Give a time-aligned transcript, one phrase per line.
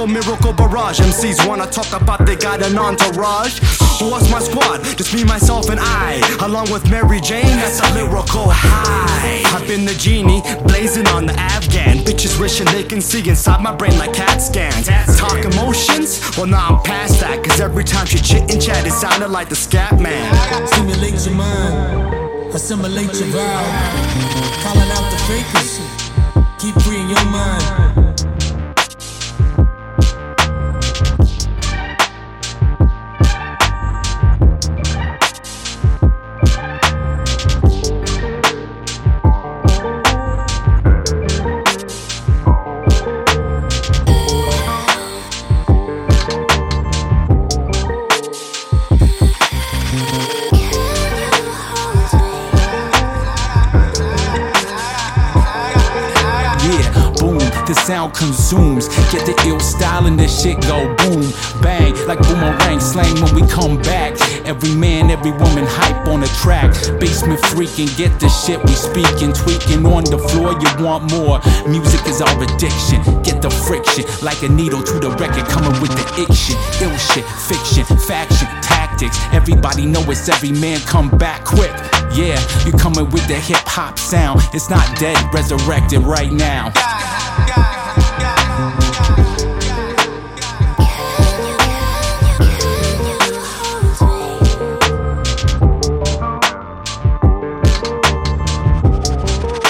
[0.00, 1.00] lyrical miracle barrage.
[1.00, 3.60] MCs wanna talk about they got an entourage.
[4.00, 4.82] What's my squad?
[4.96, 6.20] Just me, myself, and I.
[6.40, 9.42] Along with Mary Jane, that's a lyrical high.
[9.54, 11.98] I've been the genie, blazing on the Afghan.
[11.98, 14.86] Bitches wishing they can see inside my brain like CAT scans.
[15.18, 16.20] Talk emotions?
[16.36, 17.44] Well, now I'm past that.
[17.44, 20.24] Cause every time she chit and chat, it sounded like the scat man.
[20.68, 24.62] Stimulate your mind, assimilate your vibe.
[24.62, 25.78] Calling out the fakers,
[26.58, 27.89] keep free in your mind.
[57.70, 58.88] The sound consumes.
[59.14, 61.22] Get the ill style and the shit go boom,
[61.62, 64.18] bang, like boomerang slang when we come back.
[64.44, 66.74] Every man, every woman hype on the track.
[66.98, 70.58] Basement freaking, get the shit we speaking, tweaking on the floor.
[70.58, 71.38] You want more?
[71.70, 73.06] Music is our addiction.
[73.22, 76.04] Get the friction, like a needle to the record, coming with the
[76.34, 79.16] shit, ill shit, fiction, faction, tactics.
[79.30, 81.70] Everybody know it's every man come back quick.
[82.18, 82.34] Yeah,
[82.66, 84.40] you coming with the hip hop sound.
[84.52, 86.72] It's not dead, resurrected right now.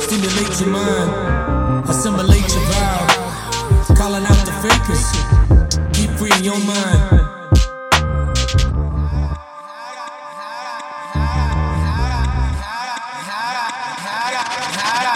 [0.00, 3.96] Stimulate your mind, assimilate your vibe.
[3.96, 5.04] Calling out the fakers,
[5.92, 7.21] keep free in your mind.